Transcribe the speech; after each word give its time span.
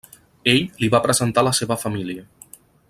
Ell 0.53 0.63
li 0.79 0.89
va 0.95 1.01
presentar 1.05 1.45
la 1.49 1.55
seva 1.61 1.81
família. 1.85 2.29